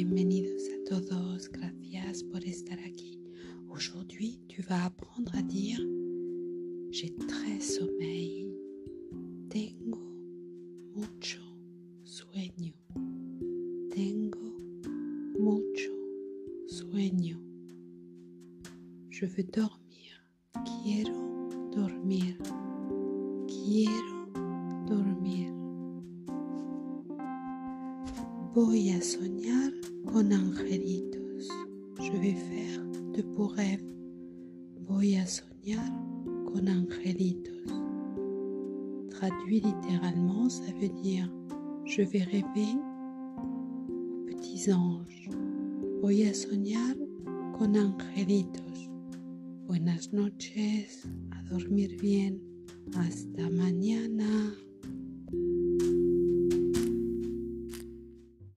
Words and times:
Bienvenidos 0.00 0.62
à 0.68 0.90
todos, 0.90 1.50
gracias 1.50 2.22
por 2.22 2.44
estar 2.44 2.78
aquí. 2.86 3.18
Aujourd'hui, 3.68 4.38
tu 4.46 4.62
vas 4.62 4.84
apprendre 4.84 5.34
à 5.36 5.42
dire 5.42 5.80
J'ai 6.92 7.16
très 7.16 7.58
sommeil. 7.58 8.46
Tengo 9.50 9.98
mucho 10.94 11.42
sueño. 12.04 12.74
Tengo 13.90 14.56
mucho 15.36 15.92
sueño. 16.68 17.40
Je 19.10 19.26
veux 19.26 19.42
dormir. 19.42 20.22
Quiero 20.64 21.50
dormir. 21.74 22.38
Quiero 23.48 24.17
Voy 28.54 28.90
a 28.90 29.00
soñar 29.02 29.72
con 30.06 30.32
angelitos. 30.32 31.48
Je 32.00 32.12
vais 32.12 32.34
faire 32.34 32.82
de 33.12 33.22
beaux 33.22 33.48
rêves. 33.48 33.84
Voy 34.86 35.16
a 35.16 35.26
soñar 35.26 35.92
con 36.46 36.66
angelitos. 36.66 37.52
Traduit 39.10 39.60
littéralement, 39.60 40.48
ça 40.48 40.72
veut 40.80 40.88
dire 41.02 41.30
je 41.84 42.02
vais 42.02 42.22
rêver 42.22 42.74
aux 43.36 44.24
petits 44.26 44.72
anges. 44.72 45.28
Voy 46.00 46.24
a 46.24 46.32
soñar 46.32 46.96
con 47.58 47.76
angelitos. 47.76 48.90
Buenas 49.66 50.10
noches, 50.14 51.06
a 51.32 51.42
dormir 51.50 51.96
bien. 52.00 52.40
Hasta 52.96 53.50
mañana. 53.50 54.37